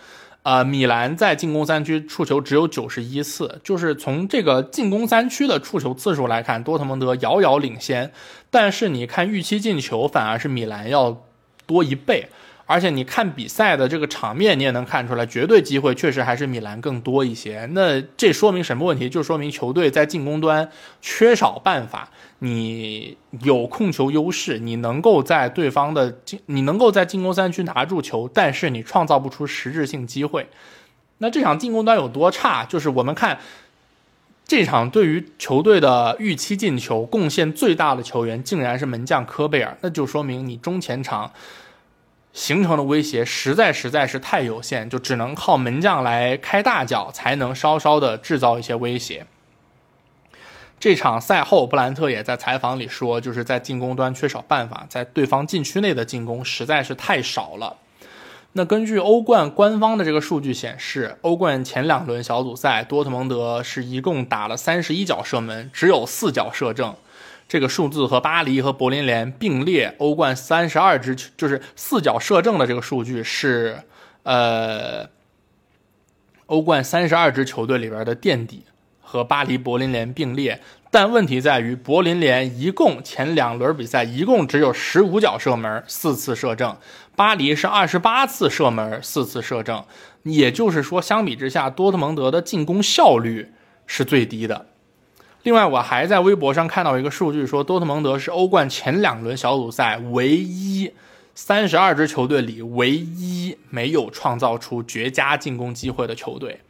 [0.48, 8.10] 呃，米兰在进攻三区触球只有九十一次，就是从这个进攻三区的触球次数来看，多特蒙德遥遥领先。
[8.48, 11.22] 但是你看预期进球，反而是米兰要
[11.66, 12.28] 多一倍。
[12.70, 17.66] 而且你看比赛的这个场面，你也能看出来，绝对机会确实还是米兰更多一些。
[17.72, 19.08] 那这说明什么问题？
[19.08, 22.10] 就说明球队在进攻端缺少办法。
[22.40, 30.46] 你有控球优势，你能够在对方的进，你能够在进攻三区拿住球，但是你创造不出实质性机会。
[31.16, 32.66] 那这场进攻端有多差？
[32.66, 33.38] 就是我们看
[34.46, 41.32] 这场对于球队的预期进球贡献最大的球员，竟然是门将科贝尔，那就说明你中前场。
[42.38, 49.26] 形成的威胁实在实在是太有限，就只能靠门将来开大脚，才能稍稍的制造一些威胁。
[50.78, 57.78] 这场赛后，布兰特也在采访里说，就是在进攻端缺少办法，在对方禁区内的进攻实在是太少了。
[58.52, 66.94] 那根据欧冠官方的这个数据显示，欧冠前两轮小组赛，多特蒙德是一共打了三十一脚射门，只有四脚射正。
[67.48, 73.82] 这个数字和巴黎和柏林联并列欧冠三十二支，就是四脚射正的这个数据是
[74.22, 75.08] 呃
[76.46, 78.64] 欧冠三十二支球队里边的垫底，
[79.00, 80.60] 和巴黎柏林联并列。
[80.90, 86.76] 但问题在于，柏林联一共前两轮比赛一共只有十五脚射门，四次射正；
[87.14, 89.84] 巴黎是二十八次射门，四次射正。
[90.22, 93.52] 也就是说，相比之下，多特蒙德的进攻效率
[93.86, 94.66] 是最低的。
[95.42, 100.92] 另外，我还在微博上看到一个数据，说多特蒙德是欧冠前两轮小组赛唯一
[101.34, 106.60] 三十二支球队里唯一没有创造出绝佳进攻机会的球队。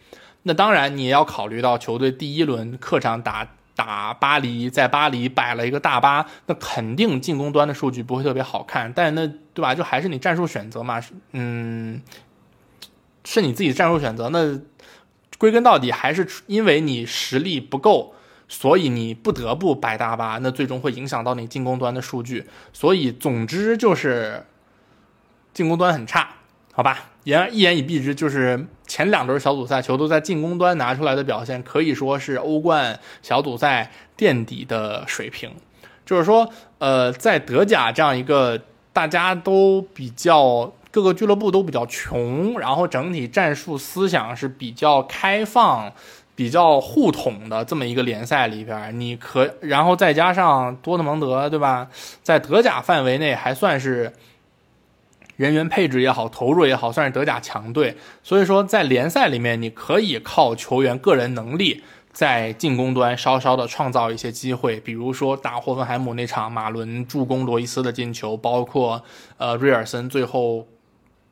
[0.43, 3.49] 那当然，你也要考虑到球队第一轮客场打。
[3.79, 8.93] 打巴黎，在巴黎摆了一个大巴，那肯定进攻端的数据不会特别好看。
[8.93, 9.73] 但那对吧？
[9.73, 11.01] 就还是你战术选择嘛，
[11.31, 12.03] 嗯，
[13.25, 14.31] 是你自己战术选择。
[14.31, 14.61] 那
[15.39, 18.17] 归根到底还是因为你实力不够，
[18.49, 22.47] 所以你不得不摆大巴，那最终会影响到你进攻端的数据。
[22.73, 24.45] 所以总之就是
[25.53, 26.37] 进攻端很差，
[26.73, 27.11] 好吧？
[27.25, 35.51] 言一言以蔽之，就是前两轮小组赛球队在进攻端拿出来的表现，可以说是欧冠小组赛垫底的水平。
[36.07, 38.59] 就是说，呃，在德甲这样一个
[38.95, 45.93] 大家都比较各个俱乐部都比较穷，然后整体战术思想是比较开放、
[46.39, 51.89] 比较互统的这么一个联赛里边，你可然后再加上多特蒙德，对吧？
[52.23, 54.13] 在德甲范围内还算是。
[55.37, 57.97] 人员配置也好，投入也好，算是德甲强队。
[58.25, 64.81] 所以说，在联赛里面，你可以靠球员个人能力，在进攻端稍稍的创造一些机会。
[64.81, 69.01] 比如说打霍芬海姆那场，马伦助攻罗伊斯的进球，包括
[69.37, 70.67] 呃瑞尔森最后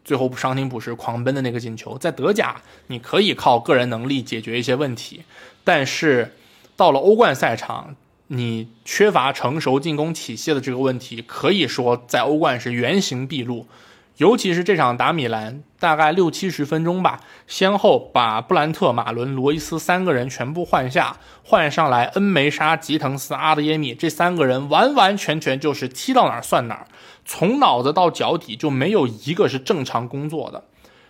[0.07, 1.99] 最后伤停补时狂奔的那个进球。
[1.99, 5.25] 在德甲，你可以靠个人能力解决一些问题，
[5.65, 6.37] 但是
[6.77, 7.97] 到了欧冠赛场，
[8.29, 13.67] 你缺乏成熟进攻体系的这个问题，可以说在欧冠是原形毕露。
[14.19, 26.87] 尤其是这场打米兰，大概六七十分钟吧，先后把布兰特、马伦、罗伊斯三个人全部换下，换上来恩梅沙、吉滕斯、阿德耶米这三个人，完完全全就是踢到哪儿算哪儿，
[27.27, 30.65] 从脑子到脚底就没有一个是正常工作的。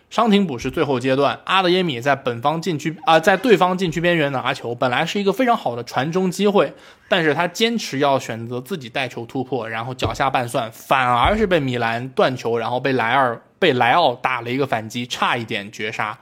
[0.08, 6.72] 伤停补时最后阶段，阿德耶米在本方禁区啊，在对方禁区边缘拿球，本来是一个非常好的传中机会，
[7.08, 16.16] 但是他坚持要选择自己带球突破，然后脚下半算，反而是被米兰断球，然后被莱尔被莱奥打了一个反击，差一点绝杀。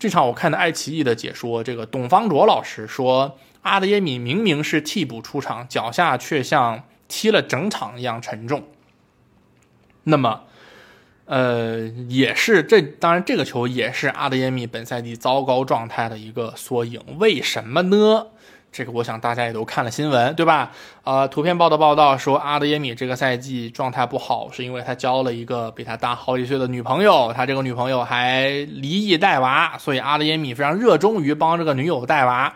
[0.00, 8.64] 这场我看的爱奇艺的解说，这个董方卓老师说，阿德耶米明明是替补出场，脚下却像踢了整场一样沉重。
[10.06, 10.40] 那么。
[11.28, 17.00] 呃，也是这，当然这个球也是阿德耶米本赛季糟糕状态的一个缩影。
[17.18, 18.28] 为什么呢？
[18.70, 20.70] 这个我想大家也都看了新闻，对吧？
[21.02, 32.54] 呃，图片报的报道说阿德耶米这个赛季状态不好，是因为他交了一个比他大好几岁的女朋友，他这个女朋友还离异带娃，所以阿德耶米非常热衷于帮这个女友带娃，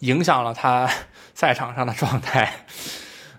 [0.00, 0.90] 影响了他
[1.34, 2.52] 赛场上的状态。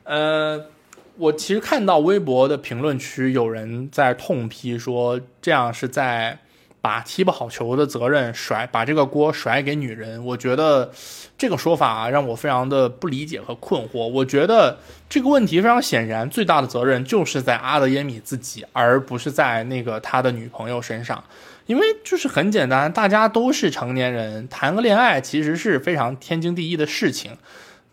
[0.06, 0.68] 呃。
[1.18, 6.38] 我其实看到微博的评论区有人在痛批说，这样是在
[6.80, 10.24] 把踢不好球的责任甩，把这个锅甩给女人。
[10.24, 10.92] 我觉得
[11.38, 14.08] 这个说法让我非常的不理解和困惑。
[14.08, 14.78] 我觉得
[15.10, 21.24] 这个问题非常显然，最大的责任就是在阿德耶米自己，而不是在那个他的女朋友身上。
[21.66, 27.32] 因为就是很简单，大家都是成年人，谈个恋爱其实是非常天经地义的事情。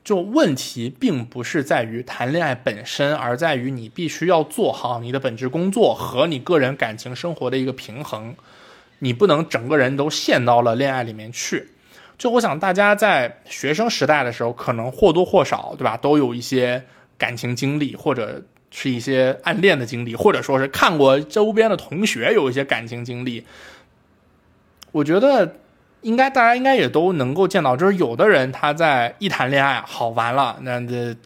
[0.04, 8.36] 就问题并不是在于谈恋爱本身，而在于你必须要做好你的本职工作和你个人感情生活的一个平衡，
[8.98, 11.68] 你不能整个人都陷到了恋爱里面去。
[12.18, 16.84] 就我想，大家在学生时代的时候，可能或多或少，对吧，都有一些
[17.16, 23.46] 感情经历，或者是一些暗恋的经历，或者说是看过周边的同学有一些感情经历。
[24.92, 25.56] 我觉得。
[26.04, 31.16] 应该大家应该也都能够见到，就是有的人他在一谈恋爱好完了，那这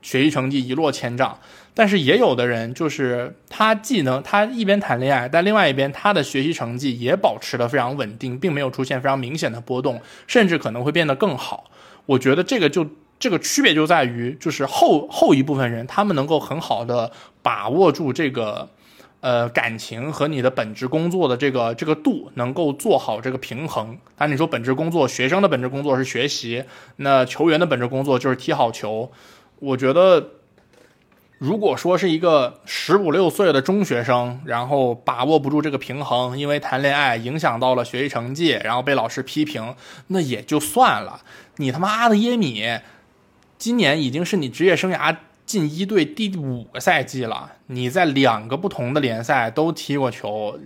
[0.00, 1.36] 学习成绩一落千丈；
[1.74, 11.70] 但是也有的人就是他既能他一边谈恋爱，但另外一边他的学习成绩也保持的非常稳定，并没有出现非常明显的波动，甚至可能会变得更好。
[12.06, 12.86] 我觉得这个就
[13.18, 18.70] 这个区别就在于，就是后后一部分人他们能够很好的把握住这个。
[19.22, 23.96] 呃，感情和你的本职工作的这个这个度能够做好这个平衡。
[24.18, 26.64] 那你说本职工作，学生的本职工作是学习，
[26.96, 29.12] 那球员的本职工作就是踢好球。
[29.60, 30.30] 我觉得，
[31.38, 39.76] 如果说是一个十五六岁的中学生，然后把握不住这个平衡，因为谈恋爱影响到了学习成绩，然后被老师批评，
[40.08, 41.20] 那也就算了。
[41.58, 42.80] 你他妈的耶米！
[43.56, 45.14] 今年已经是你职业生涯
[45.44, 50.58] 进一队第五个赛季了，你在两个不同的联赛都踢过球，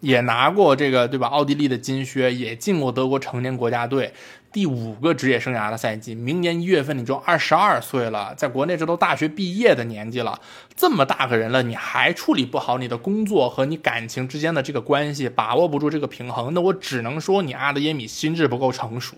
[0.00, 1.28] 也拿过这个对吧？
[1.28, 4.12] 奥地利的金靴，也进过德国成年国家队。
[4.50, 10.40] 第五个职业生涯的赛季，明年一月份你就二十二岁了，在国内这都大学毕业的年纪了，
[10.74, 19.16] 这么大个人了，你还处理不好你的工作和你感情之间的这个关系，把握不住这个平衡，那我只能说你阿德耶米心智不够成熟。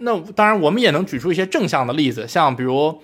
[0.00, 3.00] 那当然，我们也能举出一些正向的例子，像比如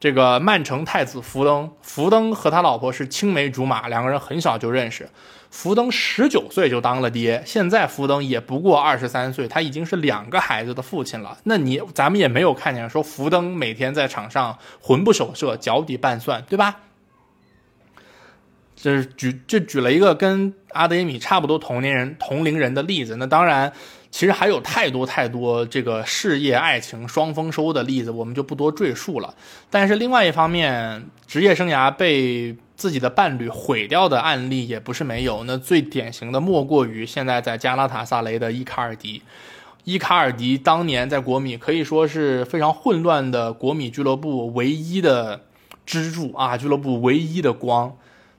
[0.00, 5.08] 这个曼城太子福登，福登和他老婆是青梅竹马，两个人很小就认识。
[5.50, 11.38] 福登十九岁就当了爹，现在福登也不过二十三岁，他已经是两个孩子的父亲了。
[11.44, 16.76] 那你咱们也没有看见说福登每天在场上魂不守舍、脚底拌蒜，对吧？
[18.76, 23.16] 这是举这举了一个跟阿德耶米差不多同年人同龄人的例子。
[23.16, 23.72] 那当然，
[24.10, 29.34] 其实还有太多太多这个事业爱情双丰收的例子，我们就不多赘述了。
[29.70, 32.56] 但是另外一方面，职业生涯被。
[32.78, 39.20] 自己的伴侣毁掉的案例也不是没有，那最典型的莫过于现在在加拉塔萨雷的伊卡尔迪。
[39.82, 45.40] 伊卡尔迪当年在国米可以说是非常混乱的国米俱乐部唯一的
[45.84, 47.96] 支柱啊，俱乐部唯一的光。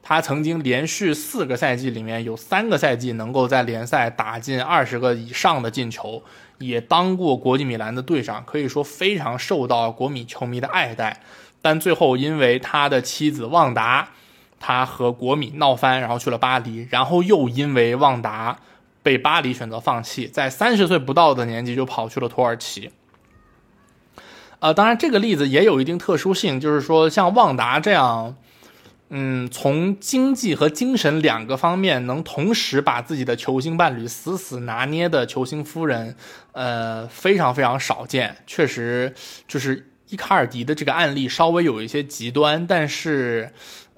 [0.10, 6.24] 他曾经连续四个赛季里面有三个赛季能够在联赛打进二十个以上的进球，
[6.57, 11.22] 也当过国际米兰的队长，可以说非常受到国米球迷的爱戴。
[11.62, 14.10] 但最后因为他的妻子旺达。
[14.62, 18.60] 他和国米闹翻，然后去了巴黎，然后又因为旺达
[19.01, 22.91] 被巴黎选择放弃，在三十岁不到的年纪就跑去了土耳其。
[24.60, 28.36] 呃，当然这个例子也有一定特殊性，就是说像旺达这样，
[29.10, 36.16] 嗯，从经济和精神两个方面能同时把自己的球星伴侣死死拿捏的球星夫人，
[36.51, 38.36] 呃，非常非常少见。
[38.47, 39.14] 确实，
[39.47, 43.51] 就是伊卡尔迪的这个案例稍微有一些极端，但是。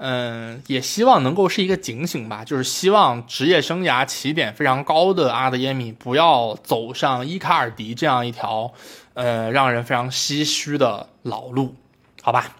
[0.03, 8.74] 嗯，也希望能够是一个警醒吧，就是希望职业生涯起点非常高的阿德耶米不要走上伊卡尔迪这样一条，
[9.14, 11.76] 呃，让人非常唏嘘的老路，
[12.24, 12.55] 好吧？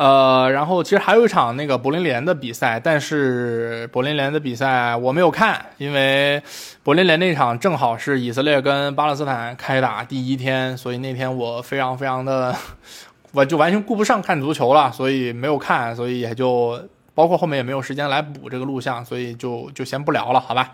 [0.00, 6.42] 呃，然后其实还有一场那个柏林联的比赛，但是柏林联的比赛我没有看，因为
[6.82, 12.56] 柏林联那场正好是以色列跟巴勒斯坦开打第一天，所以那天我非常非常的。
[13.32, 16.82] 我就完全顾不上看足球了，所以没有看，所以也就
[17.14, 20.72] 包括后面也没有时间来补这个录像，所以就就先不聊了，好吧？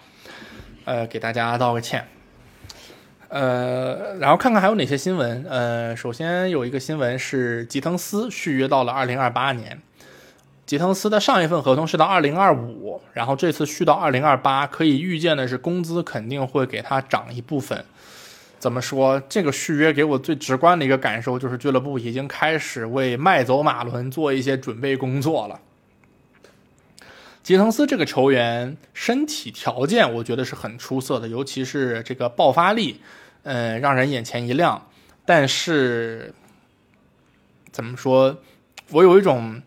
[0.85, 2.07] 呃，给大家道个歉。
[3.29, 5.45] 呃，然后看看还有哪些新闻。
[5.49, 9.81] 呃，首先有一个新闻是吉滕斯续约到了二零二八年，
[10.65, 17.85] 吉滕斯的上一份合同是到二零二五，然后这次续到二零二八，可以预见的是工资肯定会给他涨一部分。
[18.59, 19.21] 怎么说？
[19.29, 25.61] 这个续约给我最直观的一个感受就是，俱乐部已经开始为卖走马伦做一些准备工作了。
[27.47, 33.01] 吉滕斯这个球员身体条件，我觉得是很出色的，尤其是这个爆发力，
[33.45, 34.89] 嗯，让人眼前一亮。
[35.25, 36.35] 但是，
[37.71, 38.39] 怎么说？
[38.91, 39.63] 我有一种。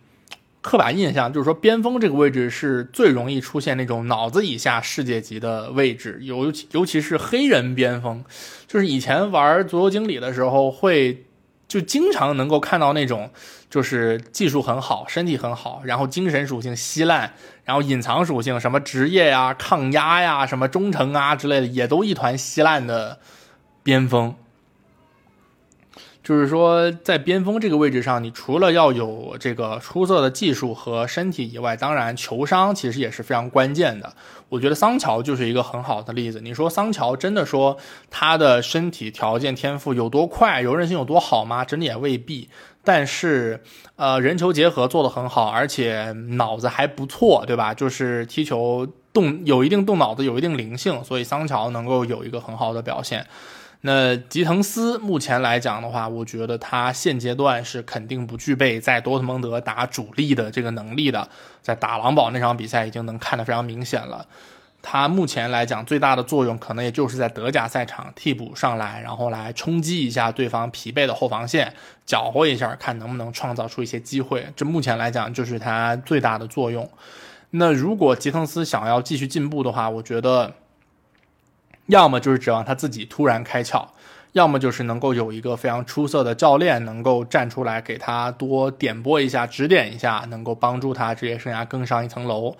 [0.62, 8.22] 刻板印象就是说，边锋这个位置是最容易出现那种脑子以下世界级的位置，尤其尤其是黑人边锋，
[8.68, 11.24] 就是以前玩足球经理的时候，会
[11.70, 13.30] 就经常能够看到那种，
[13.70, 17.32] 就是技术很好，身体很好，然后精神属性稀烂，
[17.64, 23.20] 然后隐藏属性什么职业呀、抗压呀、什么忠诚啊之类的，也都一团稀烂的
[23.84, 24.36] 边锋。
[26.30, 34.14] 就是说，在边锋这个位置上，你除了要有这个出色的技术和身体以外，当然球商其实也是非常关键的。
[34.48, 36.40] 我觉得桑乔就是一个很好的例子。
[36.40, 37.76] 你说桑乔真的说
[38.12, 41.66] 他的身体条件、天赋有多快、柔韧性有多好吗？
[41.66, 42.48] 真的也未必。
[42.84, 43.64] 但是，
[43.96, 47.74] 呃，人球结合做得很好，而且脑子还不错，对吧？
[47.74, 53.26] 就是踢球动有一定动脑子，有一定灵性，所以桑乔能够有一个很好的表现。
[53.82, 61.30] 那吉滕斯目前来讲的话，我觉得他现阶段是肯定不具备在多特蒙德打主力的这个能力的。
[61.62, 64.26] 在打狼堡那场比赛已经能看得非常明显了。
[64.82, 71.74] 他目前来讲最大的作用，可能也就是在德甲赛场替补上来，然后来冲击一下对方疲惫的后防线，
[72.06, 74.46] 搅和一下，看能不能创造出一些机会。
[74.58, 76.90] 这目前来讲就是他最大的作用。
[77.52, 80.54] 那如果吉滕斯想要继续进步的话，我觉得。
[81.90, 83.84] 要么就是指望他自己突然开窍，
[84.34, 92.56] 要么就是能够有一个非常出色的教练能够站出来给他多点拨一下、指点一下，能够帮助他职业生涯更上一层楼。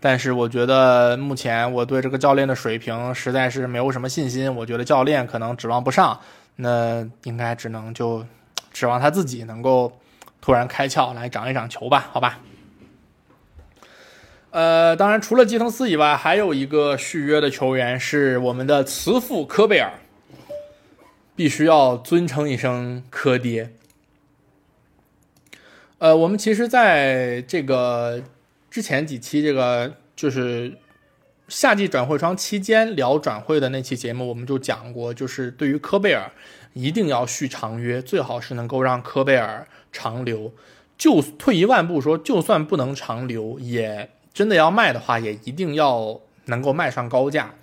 [0.00, 6.18] 但是我觉得目前我对这个教练的水平实在是没有什么信心，我觉得教练可能指望不上。
[6.56, 8.26] 那应该只能就
[8.72, 9.92] 指望他自己能够
[10.40, 12.40] 突然开窍来长一长球吧，好吧。
[14.52, 19.94] 呃，当然除了基滕斯以外，还有一个续约的球员是我们的慈父科贝尔，
[21.34, 23.72] 必须要尊称一声科爹。
[25.96, 28.22] 呃，我们其实在这个
[28.70, 30.76] 之前几期，这个就是
[31.48, 36.30] 夏季转会窗期间聊转会的那期节目，我们就讲过，就是对于科贝尔
[36.74, 40.52] 一定要续长约，最好是能够让科贝尔长留。
[40.98, 44.10] 就退一万步说，就算不能长留，也。
[44.32, 47.54] 真的要卖的话，也一定要能够卖上高价。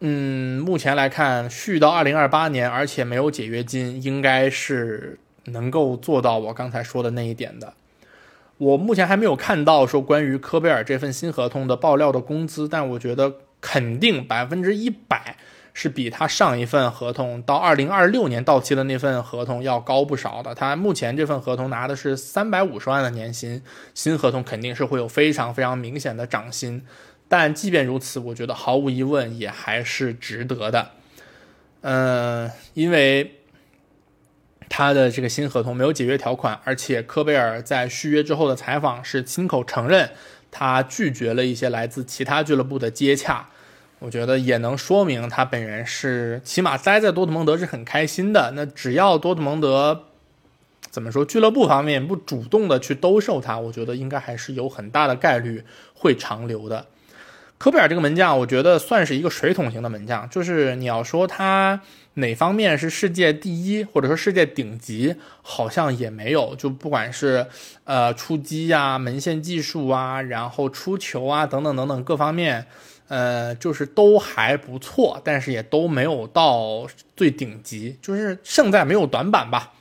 [0.00, 7.74] 嗯，目前来看，续到二零二八年，而且没有解约金，应该是能够做到我刚才说的那一点的。
[8.58, 15.36] 我目前还没有看到说关于科贝尔这份新合同的爆料的工资，但我觉得肯定百分之一百。
[15.80, 20.52] 是比他上一份合同到二零二六年到期的那份合同要高不少的。
[20.52, 23.62] 他目前这份合同拿的是三百五十万的年薪，
[23.94, 26.84] 新合同肯定是会有非常非常明显的涨薪。
[27.28, 30.90] 但即便如此，我觉得毫无疑问也还是值得的。
[31.82, 33.36] 嗯，因为
[34.68, 40.10] 他的这个新合同没有解约条款，而且科贝尔在续约之后的采访是亲口承认
[40.50, 43.50] 他拒绝了一些来自其他俱乐部的接洽。
[44.00, 48.52] 我觉得也能说明他本人是起码待在多特蒙德是很开心的。
[48.54, 50.04] 那只要多特蒙德
[50.90, 56.86] 怎么说，俱乐部方面不主动的去兜售他，我觉得应该还是有很大的概率会长留的。
[57.58, 61.80] 科贝尔这个门将，我觉得算是一个水桶型的门将，就是你要说他
[62.14, 66.54] 哪方面是世界第一或者说世界顶级，好像也没有。
[66.54, 67.44] 就不管是
[67.82, 72.66] 呃出击啊、门线技术啊、然后出球啊等等等等各方面。
[73.08, 76.86] 呃，就是都还不错，但是也都没有到
[77.16, 79.72] 最顶级，就是胜在没有短板吧。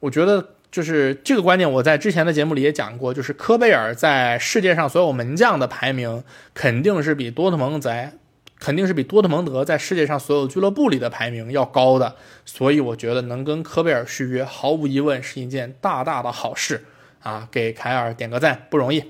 [0.00, 8.12] 我觉得就是这个观点，我在之前的节目里也讲过，就是科贝尔在世界上所有门将的排名，肯定是比多特蒙在，
[8.58, 12.16] 肯定是比多特蒙德在世界上所有俱乐部里的排名要高的。
[12.44, 16.84] 所以我觉得能跟科贝尔续约，毫无疑问是一件大大的好事
[17.22, 17.48] 啊！
[17.50, 19.04] 给凯尔点个赞，不容易。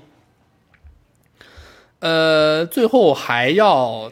[1.99, 4.11] 呃，最后还要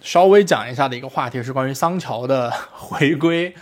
[0.00, 3.54] 稍微讲一下的一个话题是关于桑乔的回归，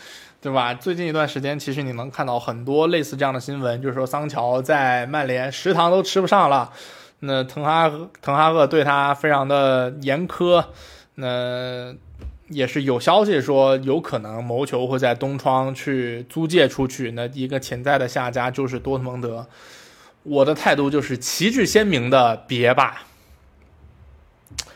[0.43, 0.75] 对吧？
[0.75, 6.71] 最近一段时间，其实你能看到很多类似这样的新闻，就是说桑乔在曼联食堂都吃不上了，
[7.21, 7.91] 那滕哈
[8.21, 10.63] 滕哈赫对他非常的严苛，
[11.15, 11.95] 那
[12.49, 19.47] 也是有消息说有可能谋求会在东窗去租借出去，那一个潜在的下家就是多特蒙德。
[20.23, 23.03] 我的态度就是旗帜鲜明的别吧，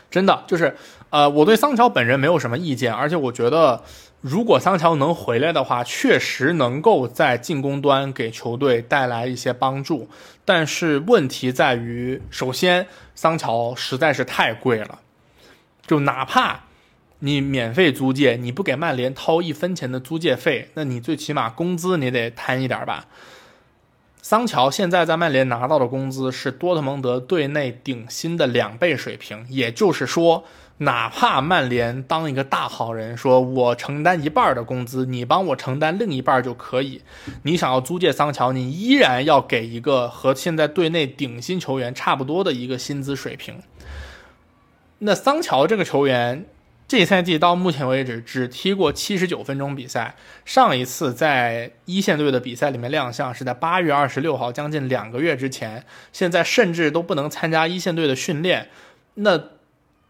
[0.09, 0.75] 真的就是，
[1.09, 3.83] 呃，我对桑乔本人没有什么意见，而且我觉得，
[4.21, 10.09] 如果桑乔能回来的话，确实能够在进攻端给球队带来一些帮助。
[10.43, 14.99] 但是问题在于，首先桑乔实在是太贵了，
[15.85, 16.61] 就哪怕
[17.19, 23.05] 你免费租借，你不给曼联掏一分钱的租借费，那你最起码工资你得摊一点吧。
[24.29, 30.43] 桑乔现在在曼联拿到的工资是多特蒙德队内顶薪的两倍水平，也就是说，
[30.79, 37.01] 哪怕曼联当一个大好人，说我承担一半的工资，你帮我承担另一半就可以。
[37.43, 43.61] 你想要租借桑乔，你依然要给一个和现在队内顶薪球员差不多的一个薪资水平。
[44.99, 46.45] 那桑乔这个球员。
[46.87, 50.15] 这赛季到目前为止只踢过七十九分钟比赛，
[50.45, 55.85] 上一次在一线队的比赛里面亮相是在八月二十六号，将近两个月之前。
[56.13, 58.69] 现在甚至都不能参加一线队的训练，
[59.15, 59.37] 那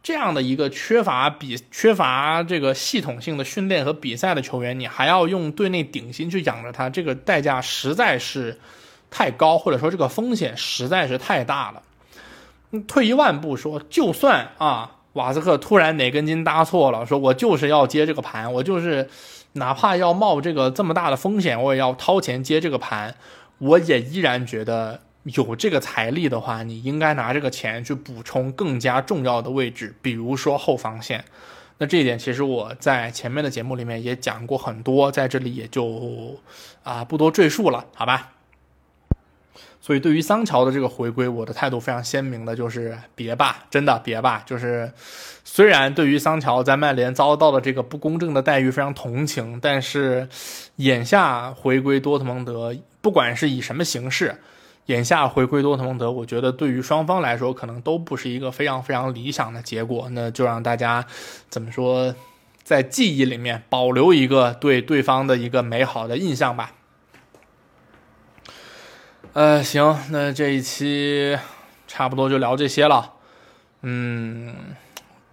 [0.03, 8.59] 这样的一个缺乏比缺乏这个系统性的训练和比赛的球员，你还要用队内顶薪去养着他，这个代价实在是
[9.09, 11.82] 太高，或者说这个风险实在是太大了。
[12.88, 14.91] 退一万步说，就算啊。
[15.13, 19.09] 瓦斯克突然哪根筋搭错了，说我就是要接这个盘，我就是
[19.53, 23.15] 哪怕要冒这个这么大的风险，我也要掏钱接这个盘。
[23.59, 31.25] 我也依然觉得有这个财力的话，你应该拿这个钱去补充更加重要的位置，比如说后防线。
[31.79, 36.39] 那这一点其实我在前面的节目里面也讲过很多，在这里也就
[36.83, 38.33] 啊不多赘述了，好吧？
[39.88, 44.43] 所以，对于桑乔的这个回归，我的态度非常鲜明的，就是别吧，真的别吧。
[44.45, 44.91] 就是
[45.45, 50.27] 虽然对于桑乔在曼联遭到的这个不公正的待遇非常同情，但是
[50.75, 54.35] 眼下回归多特蒙德，不管是以什么形式，
[54.88, 60.09] 眼下回归多特蒙德，我觉得对于双方来说，可能都不是一个非常非常理想的结果。
[60.11, 61.05] 那就让大家
[61.47, 62.13] 怎么说，
[62.61, 66.73] 在记忆里面保留一个对对方的一个美好的印象吧。
[69.38, 71.38] 呃，行，那这一期
[71.88, 73.13] 差不多就聊这些了。
[73.83, 74.55] 嗯，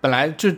[0.03, 0.51] 本来就。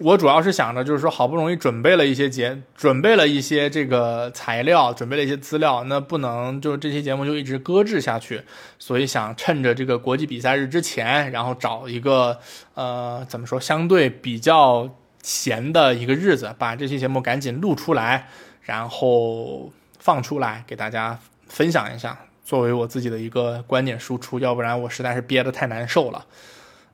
[0.00, 8.40] 我主要是想着，就是说，好不容易准备了一些节，准备了一些这个材料，准备了一些资料，那不能就这期节目就一直搁置下去，
[8.78, 12.40] 所以想趁着这个国际比赛日之前，然后找一个
[12.72, 14.88] 呃，怎么说，相对比较
[15.22, 18.28] 闲的一个日子，把这期节目赶紧录出来，
[18.62, 22.18] 然后放出来给大家分享一下，
[22.48, 26.24] 作为我自己的一个观点输出，要不然我实在是憋得太难受了。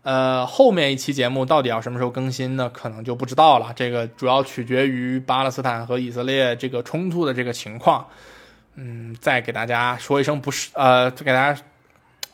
[0.02, 2.68] 呃，后面一期节目到底要什么时候更新呢？
[2.74, 3.72] 可能就不知道了。
[3.76, 8.04] 这个主要取决于巴勒斯坦和以色列这个冲突的这个情况。
[8.74, 11.62] 嗯，再给大家说一声不是，呃，给大家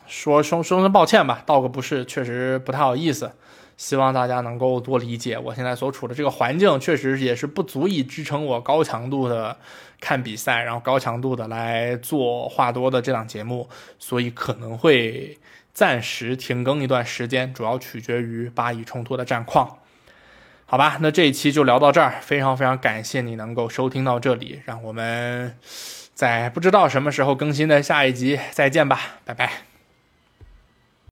[0.07, 3.31] 说说说声抱歉吧，道个不是，确实不太好意思。
[3.77, 9.57] 希望大家能够多理解，我现在所处的这个环境，确实也是不足以支撑我高强度的
[10.01, 15.39] 看比赛，然后高强度的来做话多的这档节目，所以可能会。
[15.73, 19.79] 暂时停更一段时间，主要取决于巴以冲突的战况。
[20.67, 25.57] 好吧，那这一期就聊到这儿，非常非常感谢你能够收听到这里，让我们
[26.13, 29.70] 在不知道什么时候更新的下一集再见吧，拜拜。